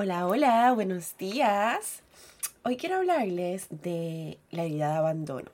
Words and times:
Hola, 0.00 0.28
hola, 0.28 0.72
buenos 0.74 1.16
días. 1.18 2.04
Hoy 2.62 2.76
quiero 2.76 2.98
hablarles 2.98 3.66
de 3.68 4.38
la 4.52 4.62
herida 4.62 4.92
de 4.92 4.96
abandono. 4.96 5.50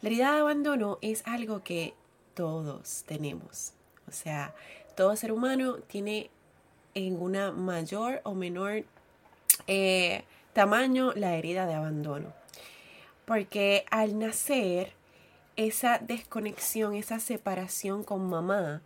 La 0.00 0.10
herida 0.10 0.32
de 0.32 0.40
abandono 0.42 0.98
es 1.02 1.26
algo 1.26 1.64
que 1.64 1.92
todos 2.34 3.02
tenemos. 3.04 3.72
O 4.06 4.12
sea, 4.12 4.54
todo 4.94 5.16
ser 5.16 5.32
humano 5.32 5.78
tiene 5.78 6.30
en 6.94 7.20
una 7.20 7.50
mayor 7.50 8.20
o 8.22 8.34
menor 8.34 8.84
eh, 9.66 10.22
tamaño 10.52 11.12
la 11.16 11.34
herida 11.34 11.66
de 11.66 11.74
abandono. 11.74 12.32
Porque 13.24 13.86
al 13.90 14.20
nacer, 14.20 14.92
esa 15.56 15.98
desconexión, 15.98 16.94
esa 16.94 17.18
separación 17.18 18.04
con 18.04 18.24
mamá, 18.24 18.82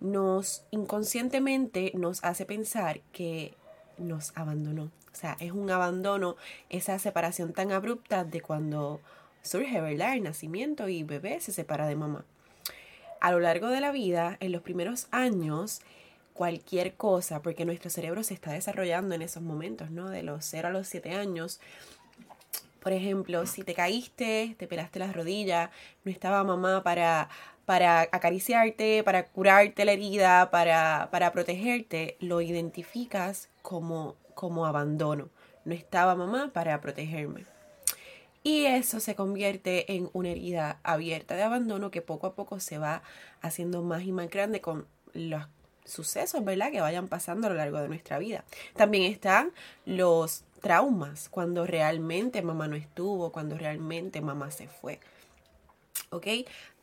nos 0.00 0.64
inconscientemente 0.70 1.92
nos 1.94 2.24
hace 2.24 2.46
pensar 2.46 3.00
que 3.12 3.54
nos 3.98 4.32
abandonó. 4.36 4.84
O 4.84 5.16
sea, 5.20 5.36
es 5.40 5.52
un 5.52 5.70
abandono, 5.70 6.36
esa 6.68 6.98
separación 6.98 7.52
tan 7.52 7.72
abrupta 7.72 8.24
de 8.24 8.40
cuando 8.40 9.00
surge, 9.42 9.80
¿verdad? 9.80 10.14
El 10.14 10.22
nacimiento 10.22 10.88
y 10.88 11.02
bebé 11.02 11.40
se 11.40 11.52
separa 11.52 11.86
de 11.86 11.96
mamá. 11.96 12.24
A 13.20 13.32
lo 13.32 13.40
largo 13.40 13.68
de 13.68 13.80
la 13.80 13.90
vida, 13.90 14.36
en 14.40 14.52
los 14.52 14.62
primeros 14.62 15.08
años, 15.10 15.80
cualquier 16.34 16.94
cosa, 16.94 17.42
porque 17.42 17.64
nuestro 17.64 17.90
cerebro 17.90 18.22
se 18.22 18.34
está 18.34 18.52
desarrollando 18.52 19.14
en 19.14 19.22
esos 19.22 19.42
momentos, 19.42 19.90
¿no? 19.90 20.08
De 20.08 20.22
los 20.22 20.44
0 20.44 20.68
a 20.68 20.70
los 20.70 20.86
7 20.86 21.14
años. 21.14 21.60
Por 22.80 22.92
ejemplo, 22.92 23.44
si 23.44 23.64
te 23.64 23.74
caíste, 23.74 24.54
te 24.56 24.68
pelaste 24.68 25.00
las 25.00 25.16
rodillas, 25.16 25.70
no 26.04 26.12
estaba 26.12 26.44
mamá 26.44 26.84
para 26.84 27.28
para 27.68 28.00
acariciarte, 28.00 29.04
para 29.04 29.26
curarte 29.26 29.84
la 29.84 29.92
herida, 29.92 30.50
para, 30.50 31.10
para 31.12 31.32
protegerte, 31.32 32.16
lo 32.18 32.40
identificas 32.40 33.50
como, 33.60 34.16
como 34.32 34.64
abandono. 34.64 35.28
No 35.66 35.74
estaba 35.74 36.14
mamá 36.14 36.50
para 36.54 36.80
protegerme. 36.80 37.44
Y 38.42 38.64
eso 38.64 39.00
se 39.00 39.14
convierte 39.14 39.92
en 39.92 40.08
una 40.14 40.30
herida 40.30 40.80
abierta 40.82 41.36
de 41.36 41.42
abandono 41.42 41.90
que 41.90 42.00
poco 42.00 42.28
a 42.28 42.34
poco 42.34 42.58
se 42.58 42.78
va 42.78 43.02
haciendo 43.42 43.82
más 43.82 44.02
y 44.04 44.12
más 44.12 44.30
grande 44.30 44.62
con 44.62 44.86
los 45.12 45.42
sucesos, 45.84 46.42
¿verdad? 46.42 46.70
Que 46.72 46.80
vayan 46.80 47.06
pasando 47.06 47.48
a 47.48 47.50
lo 47.50 47.56
largo 47.56 47.82
de 47.82 47.88
nuestra 47.88 48.18
vida. 48.18 48.44
También 48.76 49.12
están 49.12 49.52
los 49.84 50.42
traumas, 50.62 51.28
cuando 51.28 51.66
realmente 51.66 52.40
mamá 52.40 52.66
no 52.66 52.76
estuvo, 52.76 53.30
cuando 53.30 53.58
realmente 53.58 54.22
mamá 54.22 54.50
se 54.50 54.68
fue. 54.68 55.00
¿Ok? 56.08 56.28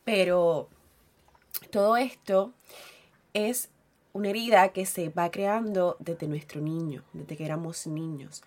Pero 0.04 0.68
todo 1.70 1.96
esto 1.96 2.52
es 3.34 3.70
una 4.12 4.30
herida 4.30 4.70
que 4.70 4.86
se 4.86 5.10
va 5.10 5.30
creando 5.30 5.96
desde 5.98 6.26
nuestro 6.26 6.60
niño, 6.60 7.04
desde 7.12 7.36
que 7.36 7.44
éramos 7.44 7.86
niños. 7.86 8.42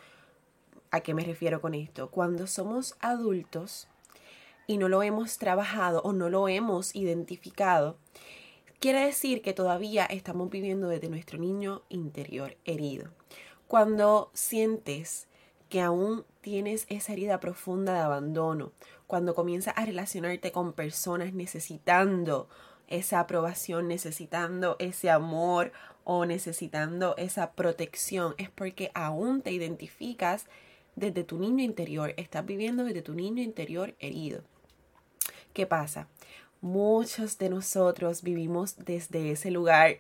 ¿A 0.92 1.02
qué 1.02 1.14
me 1.14 1.24
refiero 1.24 1.62
con 1.62 1.76
esto? 1.76 2.10
Cuando 2.10 2.48
somos 2.48 2.96
adultos 3.00 3.88
y 4.66 4.78
no 4.78 4.90
lo 4.90 5.04
hemos 5.04 5.38
trabajado 5.38 6.02
o 6.02 6.14
no 6.14 6.30
lo 6.30 6.48
hemos 6.48 6.96
identificado, 6.96 7.98
quiere 8.80 9.06
decir 9.06 9.42
que 9.42 9.54
todavía 9.54 10.06
estamos 10.06 10.50
viviendo 10.50 10.88
desde 10.88 11.10
nuestro 11.10 11.38
niño 11.38 11.84
interior 11.90 12.58
herido. 12.66 13.12
Cuando 13.68 14.32
sientes 14.34 15.28
que 15.70 15.82
aún 15.82 16.26
tienes 16.42 16.88
esa 16.90 17.14
herida 17.14 17.40
profunda 17.40 17.94
de 17.94 18.00
abandono, 18.00 18.72
cuando 19.06 19.36
comienzas 19.36 19.76
a 19.78 19.86
relacionarte 19.86 20.52
con 20.52 20.74
personas 20.74 21.34
necesitando 21.34 22.50
esa 22.90 23.20
aprobación, 23.20 23.88
necesitando 23.88 24.76
ese 24.80 25.10
amor 25.10 25.72
o 26.04 26.26
necesitando 26.26 27.16
esa 27.18 27.54
protección, 27.54 28.36
es 28.38 28.50
porque 28.50 28.92
aún 28.94 29.42
te 29.42 29.52
identificas 29.52 30.48
desde 30.96 31.24
tu 31.24 31.40
niño 31.40 31.64
interior, 31.64 32.14
estás 32.18 32.46
viviendo 32.46 32.84
desde 32.84 33.02
tu 33.02 33.14
niño 33.14 33.42
interior 33.42 33.96
herido. 34.00 34.44
¿Qué 35.54 35.66
pasa? 35.66 36.08
Muchos 36.62 37.38
de 37.38 37.50
nosotros 37.50 38.22
vivimos 38.22 38.76
desde 38.84 39.32
ese 39.32 39.50
lugar 39.50 40.00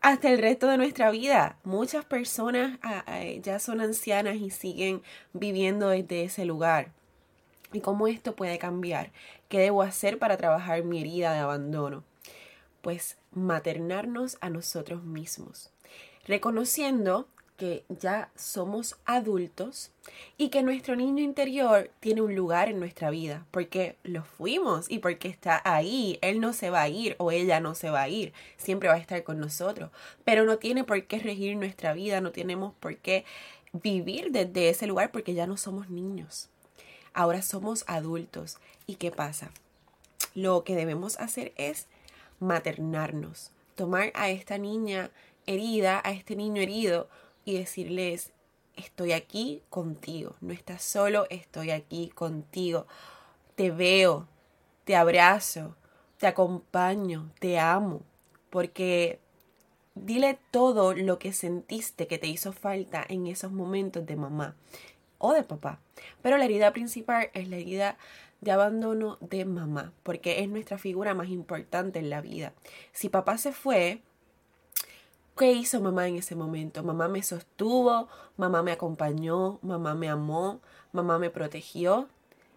hasta 0.00 0.30
el 0.30 0.38
resto 0.38 0.68
de 0.68 0.76
nuestra 0.76 1.10
vida. 1.10 1.58
Muchas 1.64 2.04
personas 2.04 2.78
ah, 2.82 3.02
ah, 3.06 3.24
ya 3.42 3.58
son 3.58 3.80
ancianas 3.80 4.36
y 4.36 4.50
siguen 4.50 5.02
viviendo 5.32 5.88
desde 5.88 6.22
ese 6.22 6.44
lugar. 6.44 6.92
¿Y 7.72 7.80
cómo 7.80 8.06
esto 8.06 8.36
puede 8.36 8.58
cambiar? 8.58 9.10
¿Qué 9.48 9.58
debo 9.58 9.82
hacer 9.82 10.18
para 10.18 10.36
trabajar 10.36 10.84
mi 10.84 11.00
herida 11.00 11.32
de 11.32 11.40
abandono? 11.40 12.04
Pues 12.82 13.16
maternarnos 13.32 14.38
a 14.40 14.50
nosotros 14.50 15.02
mismos, 15.04 15.70
reconociendo 16.26 17.28
que 17.60 17.84
ya 17.90 18.30
somos 18.36 18.96
adultos 19.04 19.90
y 20.38 20.48
que 20.48 20.62
nuestro 20.62 20.96
niño 20.96 21.22
interior 21.22 21.90
tiene 22.00 22.22
un 22.22 22.34
lugar 22.34 22.70
en 22.70 22.80
nuestra 22.80 23.10
vida, 23.10 23.44
porque 23.50 23.96
lo 24.02 24.24
fuimos 24.24 24.90
y 24.90 25.00
porque 25.00 25.28
está 25.28 25.60
ahí, 25.64 26.18
él 26.22 26.40
no 26.40 26.54
se 26.54 26.70
va 26.70 26.80
a 26.80 26.88
ir 26.88 27.16
o 27.18 27.30
ella 27.30 27.60
no 27.60 27.74
se 27.74 27.90
va 27.90 28.00
a 28.00 28.08
ir, 28.08 28.32
siempre 28.56 28.88
va 28.88 28.94
a 28.94 28.98
estar 28.98 29.22
con 29.24 29.38
nosotros, 29.38 29.90
pero 30.24 30.46
no 30.46 30.56
tiene 30.56 30.84
por 30.84 31.04
qué 31.04 31.18
regir 31.18 31.54
nuestra 31.58 31.92
vida, 31.92 32.22
no 32.22 32.32
tenemos 32.32 32.72
por 32.80 32.96
qué 32.96 33.26
vivir 33.74 34.32
desde 34.32 34.70
ese 34.70 34.86
lugar 34.86 35.12
porque 35.12 35.34
ya 35.34 35.46
no 35.46 35.58
somos 35.58 35.90
niños, 35.90 36.48
ahora 37.12 37.42
somos 37.42 37.84
adultos. 37.86 38.56
¿Y 38.86 38.94
qué 38.94 39.10
pasa? 39.10 39.50
Lo 40.34 40.64
que 40.64 40.74
debemos 40.74 41.20
hacer 41.20 41.52
es 41.56 41.86
maternarnos, 42.40 43.52
tomar 43.76 44.10
a 44.14 44.30
esta 44.30 44.58
niña 44.58 45.10
herida, 45.46 46.00
a 46.04 46.10
este 46.10 46.36
niño 46.36 46.60
herido 46.60 47.08
y 47.44 47.58
decirles, 47.58 48.32
estoy 48.76 49.12
aquí 49.12 49.62
contigo, 49.68 50.34
no 50.40 50.52
estás 50.52 50.82
solo, 50.82 51.26
estoy 51.30 51.70
aquí 51.70 52.08
contigo, 52.08 52.86
te 53.54 53.70
veo, 53.70 54.26
te 54.84 54.96
abrazo, 54.96 55.76
te 56.18 56.26
acompaño, 56.26 57.30
te 57.38 57.58
amo, 57.58 58.02
porque 58.50 59.20
dile 59.94 60.38
todo 60.50 60.94
lo 60.94 61.18
que 61.18 61.32
sentiste 61.32 62.06
que 62.06 62.18
te 62.18 62.26
hizo 62.26 62.52
falta 62.52 63.04
en 63.08 63.26
esos 63.26 63.52
momentos 63.52 64.06
de 64.06 64.16
mamá 64.16 64.56
o 65.20 65.32
de 65.32 65.44
papá. 65.44 65.78
Pero 66.22 66.36
la 66.36 66.46
herida 66.46 66.72
principal 66.72 67.30
es 67.34 67.48
la 67.48 67.56
herida 67.56 67.96
de 68.40 68.50
abandono 68.50 69.18
de 69.20 69.44
mamá, 69.44 69.92
porque 70.02 70.40
es 70.40 70.48
nuestra 70.48 70.78
figura 70.78 71.14
más 71.14 71.28
importante 71.28 71.98
en 71.98 72.10
la 72.10 72.20
vida. 72.20 72.52
Si 72.92 73.08
papá 73.08 73.38
se 73.38 73.52
fue, 73.52 74.00
¿qué 75.36 75.52
hizo 75.52 75.80
mamá 75.80 76.08
en 76.08 76.16
ese 76.16 76.34
momento? 76.34 76.82
Mamá 76.82 77.06
me 77.08 77.22
sostuvo, 77.22 78.08
mamá 78.36 78.62
me 78.62 78.72
acompañó, 78.72 79.58
mamá 79.62 79.94
me 79.94 80.08
amó, 80.08 80.60
mamá 80.92 81.18
me 81.18 81.30
protegió, 81.30 82.08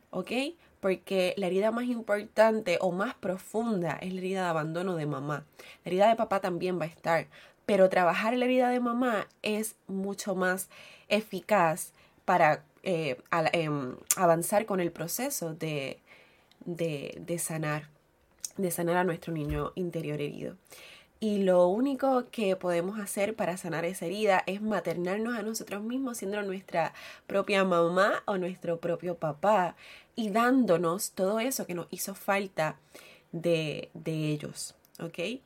¿ok? 0.09 0.31
Porque 0.79 1.33
la 1.37 1.47
herida 1.47 1.71
más 1.71 1.85
importante 1.85 2.77
o 2.81 2.91
más 2.91 3.13
profunda 3.15 3.97
es 4.01 4.13
la 4.13 4.19
herida 4.19 4.43
de 4.43 4.49
abandono 4.49 4.95
de 4.95 5.05
mamá. 5.05 5.45
La 5.83 5.91
herida 5.91 6.09
de 6.09 6.15
papá 6.15 6.39
también 6.39 6.79
va 6.79 6.85
a 6.85 6.87
estar, 6.87 7.27
pero 7.65 7.89
trabajar 7.89 8.35
la 8.37 8.45
herida 8.45 8.69
de 8.69 8.79
mamá 8.79 9.27
es 9.41 9.75
mucho 9.87 10.35
más 10.35 10.69
eficaz 11.07 11.93
para 12.25 12.63
eh, 12.83 13.17
em, 13.53 13.95
avanzar 14.17 14.65
con 14.65 14.79
el 14.79 14.91
proceso 14.91 15.53
de, 15.53 16.01
de, 16.65 17.39
sanar, 17.39 17.89
de 18.57 18.71
sanar 18.71 18.97
a 18.97 19.03
nuestro 19.03 19.33
niño 19.33 19.71
interior 19.75 20.21
herido. 20.21 20.55
Y 21.19 21.43
lo 21.43 21.67
único 21.67 22.25
que 22.31 22.57
podemos 22.57 22.99
hacer 22.99 23.33
para 23.35 23.55
sanar 23.55 23.85
esa 23.85 24.05
herida 24.05 24.43
es 24.45 24.61
maternarnos 24.61 25.37
a 25.37 25.41
nosotros 25.41 25.81
mismos, 25.81 26.17
siendo 26.17 26.41
nuestra 26.41 26.93
propia 27.27 27.63
mamá 27.63 28.23
o 28.25 28.37
nuestro 28.37 28.81
propio 28.81 29.15
papá 29.15 29.77
y 30.15 30.31
dándonos 30.31 31.11
todo 31.11 31.39
eso 31.39 31.65
que 31.65 31.75
nos 31.75 31.87
hizo 31.91 32.13
falta 32.13 32.75
de, 33.31 33.89
de 33.93 34.31
ellos. 34.31 34.75
¿Ok? 34.99 35.39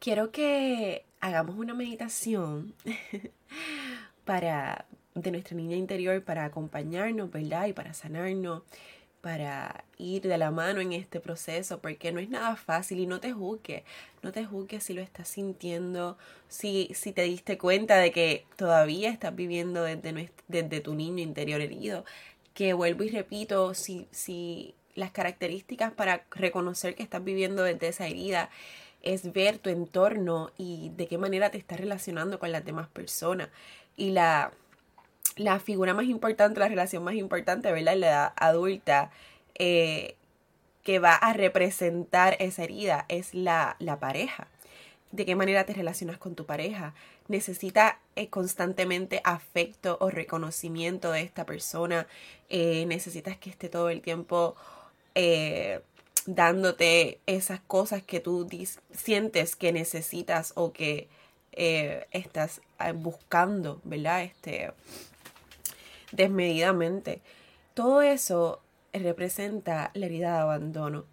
Quiero 0.00 0.32
que 0.32 1.04
hagamos 1.20 1.56
una 1.56 1.74
meditación 1.74 2.74
para, 4.24 4.86
de 5.14 5.30
nuestra 5.30 5.56
niña 5.56 5.76
interior 5.76 6.22
para 6.22 6.44
acompañarnos, 6.44 7.30
¿verdad? 7.30 7.66
Y 7.66 7.72
para 7.72 7.94
sanarnos, 7.94 8.62
para 9.20 9.84
ir 9.98 10.22
de 10.22 10.38
la 10.38 10.50
mano 10.50 10.80
en 10.80 10.92
este 10.92 11.20
proceso, 11.20 11.80
porque 11.80 12.12
no 12.12 12.20
es 12.20 12.30
nada 12.30 12.56
fácil 12.56 13.00
y 13.00 13.06
no 13.06 13.20
te 13.20 13.32
juzgues, 13.32 13.82
no 14.22 14.32
te 14.32 14.44
juzgues 14.44 14.84
si 14.84 14.94
lo 14.94 15.02
estás 15.02 15.28
sintiendo, 15.28 16.16
si, 16.48 16.90
si 16.94 17.12
te 17.12 17.22
diste 17.22 17.58
cuenta 17.58 17.98
de 17.98 18.12
que 18.12 18.46
todavía 18.56 19.10
estás 19.10 19.34
viviendo 19.34 19.82
desde, 19.82 20.30
desde 20.48 20.80
tu 20.80 20.94
niño 20.94 21.22
interior 21.22 21.60
herido, 21.60 22.04
que 22.54 22.72
vuelvo 22.72 23.04
y 23.04 23.10
repito, 23.10 23.74
si, 23.74 24.08
si 24.10 24.74
las 24.94 25.10
características 25.12 25.92
para 25.92 26.24
reconocer 26.30 26.94
que 26.94 27.02
estás 27.02 27.22
viviendo 27.22 27.62
desde 27.62 27.88
esa 27.88 28.06
herida 28.06 28.50
es 29.02 29.32
ver 29.32 29.58
tu 29.58 29.70
entorno 29.70 30.50
y 30.58 30.90
de 30.96 31.06
qué 31.06 31.18
manera 31.18 31.50
te 31.50 31.58
estás 31.58 31.80
relacionando 31.80 32.38
con 32.38 32.52
las 32.52 32.64
demás 32.64 32.88
personas. 32.88 33.48
Y 33.96 34.10
la, 34.10 34.52
la 35.36 35.58
figura 35.60 35.94
más 35.94 36.06
importante, 36.06 36.60
la 36.60 36.68
relación 36.68 37.04
más 37.04 37.14
importante, 37.14 37.72
¿verdad? 37.72 37.96
La 37.96 38.08
edad 38.08 38.32
adulta 38.36 39.10
eh, 39.54 40.16
que 40.82 40.98
va 40.98 41.14
a 41.14 41.32
representar 41.32 42.36
esa 42.40 42.64
herida 42.64 43.04
es 43.08 43.34
la, 43.34 43.76
la 43.78 43.98
pareja. 43.98 44.48
de 45.12 45.26
qué 45.26 45.34
manera 45.34 45.64
te 45.66 45.74
relacionas 45.74 46.18
con 46.18 46.34
tu 46.36 46.46
pareja. 46.46 46.94
Necesita 47.28 47.98
eh, 48.16 48.28
constantemente 48.28 49.20
afecto 49.24 49.98
o 50.00 50.08
reconocimiento 50.10 51.10
de 51.12 51.22
esta 51.22 51.44
persona. 51.46 52.06
Eh, 52.48 52.86
necesitas 52.86 53.36
que 53.36 53.50
esté 53.50 53.68
todo 53.68 53.90
el 53.90 54.02
tiempo 54.02 54.56
dándote 56.26 57.18
esas 57.26 57.60
cosas 57.60 58.02
que 58.02 58.20
tú 58.20 58.48
sientes 58.92 59.56
que 59.56 59.72
necesitas 59.72 60.52
o 60.54 60.72
que 60.72 61.08
estás 61.52 62.60
buscando, 62.94 63.80
¿verdad? 63.84 64.22
Este, 64.22 64.70
desmedidamente. 66.12 67.22
Todo 67.74 68.02
eso 68.02 68.60
representa 68.92 69.90
la 69.94 70.06
herida 70.06 70.34
de 70.34 70.38
abandono. 70.40 71.04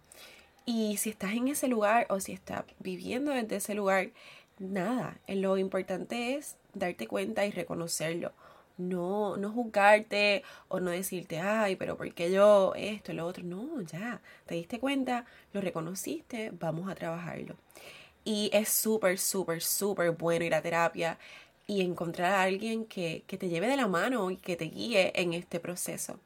Y 0.66 0.98
si 0.98 1.10
estás 1.10 1.32
en 1.32 1.48
ese 1.48 1.68
lugar 1.68 2.06
o 2.10 2.20
si 2.20 2.32
estás 2.32 2.64
viviendo 2.78 3.32
desde 3.32 3.56
ese 3.56 3.74
lugar, 3.74 4.10
nada, 4.58 5.18
lo 5.26 5.56
importante 5.56 6.34
es 6.34 6.56
darte 6.74 7.06
cuenta 7.06 7.46
y 7.46 7.50
reconocerlo. 7.50 8.32
No, 8.76 9.36
no 9.36 9.50
juzgarte 9.50 10.44
o 10.68 10.78
no 10.78 10.90
decirte, 10.90 11.40
ay, 11.40 11.74
pero 11.76 11.96
¿por 11.96 12.12
qué 12.14 12.30
yo 12.30 12.74
esto, 12.76 13.12
lo 13.12 13.26
otro? 13.26 13.42
No, 13.42 13.80
ya, 13.82 14.20
te 14.46 14.54
diste 14.54 14.78
cuenta, 14.78 15.24
lo 15.52 15.60
reconociste, 15.60 16.50
vamos 16.52 16.88
a 16.88 16.94
trabajarlo. 16.94 17.56
Y 18.24 18.50
es 18.52 18.68
súper, 18.68 19.18
súper, 19.18 19.62
súper 19.62 20.10
bueno 20.12 20.44
ir 20.44 20.54
a 20.54 20.62
terapia 20.62 21.18
y 21.68 21.82
encontrar 21.82 22.32
a 22.32 22.42
alguien 22.42 22.86
que, 22.86 23.22
que 23.28 23.38
te 23.38 23.48
lleve 23.48 23.68
de 23.68 23.76
la 23.76 23.86
mano 23.86 24.32
y 24.32 24.36
que 24.36 24.56
te 24.56 24.64
guíe 24.64 25.12
en 25.14 25.34
este 25.34 25.60
proceso. 25.60 26.18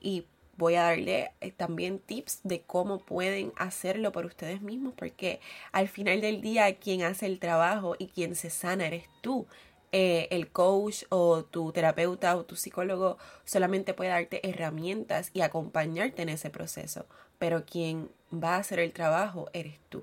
Y 0.00 0.26
voy 0.56 0.74
a 0.74 0.82
darle 0.82 1.30
eh, 1.40 1.52
también 1.52 1.98
tips 1.98 2.40
de 2.42 2.62
cómo 2.62 2.98
pueden 2.98 3.52
hacerlo 3.56 4.12
por 4.12 4.26
ustedes 4.26 4.60
mismos, 4.62 4.92
porque 4.96 5.40
al 5.72 5.88
final 5.88 6.20
del 6.20 6.40
día 6.40 6.74
quien 6.76 7.02
hace 7.02 7.26
el 7.26 7.38
trabajo 7.38 7.94
y 7.98 8.08
quien 8.08 8.34
se 8.34 8.50
sana 8.50 8.86
eres 8.86 9.04
tú. 9.20 9.46
Eh, 9.92 10.26
el 10.30 10.50
coach 10.50 11.04
o 11.10 11.44
tu 11.44 11.72
terapeuta 11.72 12.36
o 12.36 12.44
tu 12.44 12.56
psicólogo 12.56 13.18
solamente 13.44 13.94
puede 13.94 14.10
darte 14.10 14.46
herramientas 14.46 15.30
y 15.32 15.42
acompañarte 15.42 16.22
en 16.22 16.28
ese 16.28 16.50
proceso, 16.50 17.06
pero 17.38 17.64
quien 17.64 18.10
va 18.32 18.56
a 18.56 18.58
hacer 18.58 18.80
el 18.80 18.92
trabajo 18.92 19.48
eres 19.52 19.78
tú. 19.88 20.02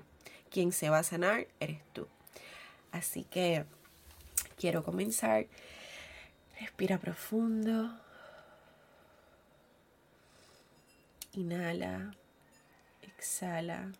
Quien 0.50 0.72
se 0.72 0.88
va 0.88 1.00
a 1.00 1.02
sanar 1.02 1.48
eres 1.60 1.80
tú. 1.92 2.08
Así 2.92 3.24
que 3.24 3.66
quiero 4.56 4.82
comenzar. 4.82 5.46
Respira 6.60 6.98
profundo. 6.98 7.90
Inhala, 11.32 12.14
exhala. 13.02 13.92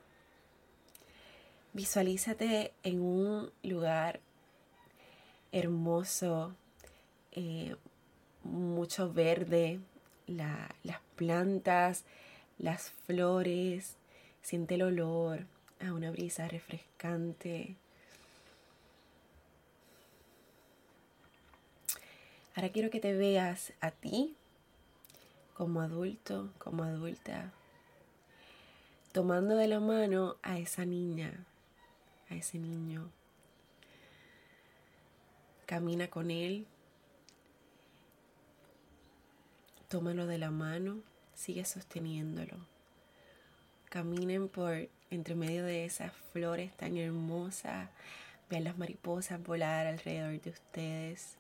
Visualízate 1.73 2.73
en 2.85 3.01
un 3.01 3.51
lugar 3.65 4.21
hermoso, 5.51 6.55
eh, 7.33 7.75
mucho 8.45 9.13
verde, 9.13 9.81
las 10.27 11.01
plantas, 11.17 12.05
las 12.59 12.91
flores, 13.07 13.97
siente 14.43 14.77
el 14.77 14.83
olor 14.83 15.47
a 15.81 15.93
una 15.93 16.11
brisa 16.11 16.47
refrescante. 16.49 17.77
Ahora 22.55 22.69
quiero 22.71 22.89
que 22.89 23.01
te 23.01 23.15
veas 23.15 23.73
a 23.81 23.91
ti 23.91 24.37
como 25.55 25.81
adulto, 25.81 26.53
como 26.59 26.85
adulta, 26.85 27.53
tomando 29.13 29.57
de 29.57 29.67
la 29.67 29.81
mano 29.81 30.37
a 30.43 30.59
esa 30.59 30.85
niña, 30.85 31.47
a 32.31 32.35
ese 32.37 32.59
niño. 32.59 33.11
Camina 35.67 36.09
con 36.09 36.31
él, 36.31 36.67
tómalo 39.89 40.27
de 40.27 40.39
la 40.39 40.51
mano, 40.51 41.03
sigue 41.35 41.65
sosteniéndolo. 41.65 42.57
Caminen 43.89 44.49
por 44.49 44.89
entre 45.11 45.35
medio 45.35 45.65
de 45.65 45.85
esas 45.85 46.13
flores 46.33 46.73
tan 46.77 46.97
hermosas, 46.97 47.91
vean 48.49 48.65
las 48.65 48.79
mariposas 48.79 49.43
volar 49.43 49.87
alrededor 49.87 50.41
de 50.41 50.51
ustedes. 50.51 51.37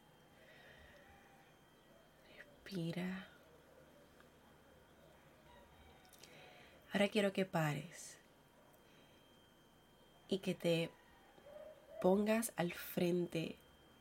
Ahora 6.92 7.08
quiero 7.08 7.32
que 7.32 7.44
pares 7.44 8.16
y 10.28 10.38
que 10.38 10.54
te 10.54 10.90
pongas 12.02 12.52
al 12.56 12.72
frente 12.72 13.56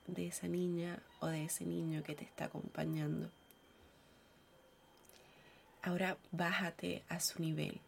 de 0.08 0.28
esa 0.28 0.48
niña 0.48 1.04
o 1.20 1.28
de 1.28 1.46
ese 1.46 1.66
niño 1.66 2.02
que 2.02 2.16
te 2.16 2.24
está 2.24 2.46
acompañando. 2.46 3.30
Ahora 5.84 6.18
bájate 6.32 7.04
a 7.10 7.20
su 7.20 7.42
nivel. 7.42 7.80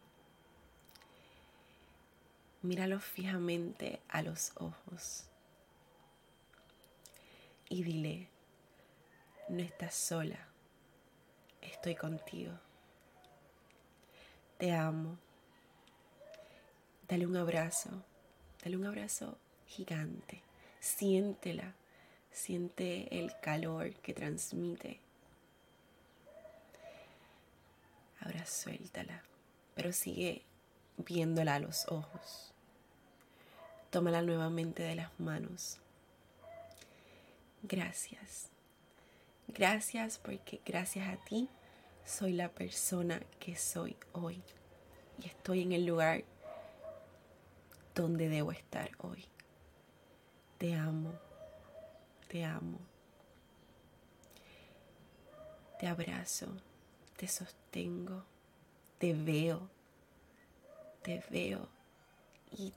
Míralo 2.62 3.00
fijamente 3.00 4.00
a 4.08 4.22
los 4.22 4.52
ojos 4.56 5.24
y 7.68 7.82
dile, 7.82 8.28
no 9.48 9.62
estás 9.62 9.94
sola, 9.94 10.46
estoy 11.66 11.94
contigo 11.94 12.52
te 14.58 14.72
amo. 14.72 15.18
Dale 17.08 17.26
un 17.26 17.36
abrazo, 17.36 17.90
dale 18.62 18.76
un 18.76 18.86
abrazo 18.86 19.38
gigante. 19.66 20.42
Siéntela, 20.80 21.74
siente 22.30 23.18
el 23.18 23.32
calor 23.40 23.94
que 23.96 24.14
transmite. 24.14 25.00
Ahora 28.20 28.44
suéltala, 28.46 29.22
pero 29.74 29.92
sigue 29.92 30.42
viéndola 30.96 31.56
a 31.56 31.60
los 31.60 31.86
ojos. 31.88 32.52
Tómala 33.90 34.22
nuevamente 34.22 34.82
de 34.82 34.96
las 34.96 35.20
manos. 35.20 35.78
Gracias. 37.62 38.55
Gracias 39.48 40.18
porque 40.18 40.60
gracias 40.64 41.08
a 41.08 41.16
ti 41.24 41.48
soy 42.04 42.32
la 42.32 42.48
persona 42.50 43.20
que 43.38 43.56
soy 43.56 43.96
hoy 44.12 44.42
y 45.22 45.26
estoy 45.26 45.62
en 45.62 45.72
el 45.72 45.86
lugar 45.86 46.24
donde 47.94 48.28
debo 48.28 48.52
estar 48.52 48.90
hoy. 48.98 49.24
Te 50.58 50.74
amo, 50.74 51.12
te 52.28 52.44
amo. 52.44 52.78
Te 55.78 55.86
abrazo, 55.86 56.46
te 57.16 57.28
sostengo, 57.28 58.24
te 58.98 59.12
veo, 59.12 59.68
te 61.02 61.22
veo 61.30 61.68
y 62.50 62.72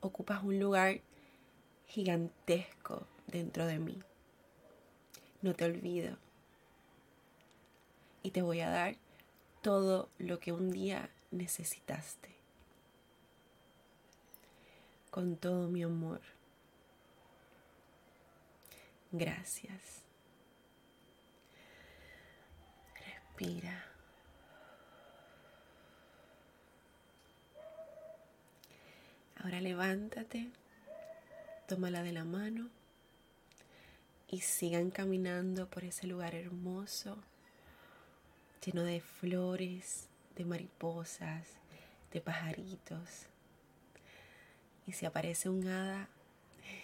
ocupas 0.00 0.42
un 0.42 0.58
lugar 0.60 1.00
gigantesco 1.86 3.06
dentro 3.26 3.66
de 3.66 3.78
mí. 3.78 4.02
No 5.42 5.54
te 5.54 5.64
olvido 5.64 6.16
y 8.22 8.30
te 8.30 8.42
voy 8.42 8.60
a 8.60 8.70
dar 8.70 8.96
todo 9.60 10.08
lo 10.18 10.38
que 10.38 10.52
un 10.52 10.70
día 10.70 11.10
necesitaste. 11.32 12.30
Con 15.10 15.36
todo 15.36 15.68
mi 15.68 15.82
amor. 15.82 16.20
Gracias. 19.10 20.02
Respira. 22.94 23.84
Ahora 29.42 29.60
levántate, 29.60 30.52
tómala 31.66 32.04
de 32.04 32.12
la 32.12 32.24
mano 32.24 32.70
y 34.32 34.40
sigan 34.40 34.90
caminando 34.90 35.68
por 35.68 35.84
ese 35.84 36.06
lugar 36.08 36.34
hermoso 36.34 37.22
lleno 38.64 38.82
de 38.82 39.00
flores, 39.00 40.08
de 40.36 40.44
mariposas, 40.46 41.48
de 42.12 42.20
pajaritos. 42.22 43.26
Y 44.86 44.92
si 44.92 45.04
aparece 45.04 45.50
un 45.50 45.68
hada, 45.68 46.08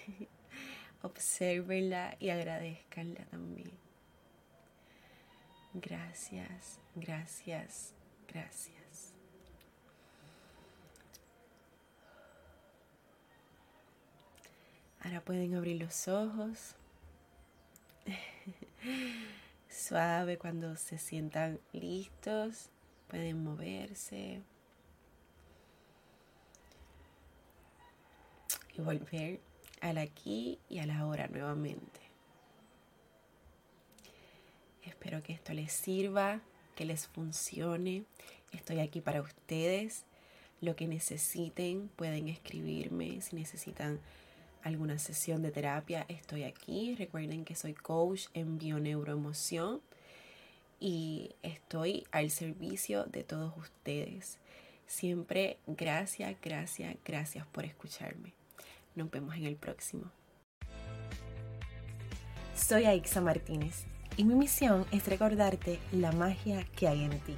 obsérvenla 1.02 2.16
y 2.20 2.28
agradezcanla 2.28 3.24
también. 3.26 3.70
Gracias, 5.72 6.80
gracias, 6.96 7.94
gracias. 8.26 9.14
Ahora 15.00 15.22
pueden 15.22 15.54
abrir 15.54 15.80
los 15.80 16.08
ojos. 16.08 16.74
Suave 19.68 20.38
cuando 20.38 20.76
se 20.76 20.98
sientan 20.98 21.60
listos, 21.72 22.70
pueden 23.08 23.44
moverse. 23.44 24.42
y 28.78 28.80
volver 28.80 29.40
al 29.80 29.98
aquí 29.98 30.58
y 30.68 30.78
a 30.78 30.86
la 30.86 31.06
hora 31.06 31.26
nuevamente. 31.28 32.00
Espero 34.84 35.22
que 35.22 35.32
esto 35.32 35.52
les 35.52 35.72
sirva, 35.72 36.40
que 36.74 36.84
les 36.84 37.06
funcione. 37.08 38.04
Estoy 38.52 38.80
aquí 38.80 39.00
para 39.00 39.20
ustedes. 39.20 40.04
Lo 40.60 40.74
que 40.76 40.88
necesiten 40.88 41.88
pueden 41.94 42.28
escribirme 42.28 43.20
si 43.20 43.36
necesitan 43.36 44.00
alguna 44.62 44.98
sesión 44.98 45.42
de 45.42 45.50
terapia. 45.50 46.04
Estoy 46.08 46.44
aquí. 46.44 46.94
Recuerden 46.96 47.44
que 47.44 47.54
soy 47.54 47.74
coach 47.74 48.26
en 48.34 48.58
bioneuroemoción 48.58 49.80
y 50.80 51.34
estoy 51.42 52.06
al 52.12 52.30
servicio 52.30 53.04
de 53.04 53.24
todos 53.24 53.56
ustedes. 53.56 54.38
Siempre 54.86 55.58
gracias, 55.66 56.36
gracias, 56.42 56.96
gracias 57.04 57.46
por 57.46 57.64
escucharme. 57.64 58.32
Nos 58.94 59.10
vemos 59.10 59.36
en 59.36 59.44
el 59.44 59.56
próximo. 59.56 60.10
Soy 62.54 62.86
Aixa 62.86 63.20
Martínez 63.20 63.84
y 64.16 64.24
mi 64.24 64.34
misión 64.34 64.86
es 64.90 65.06
recordarte 65.06 65.78
la 65.92 66.10
magia 66.12 66.66
que 66.76 66.88
hay 66.88 67.04
en 67.04 67.18
ti. 67.20 67.36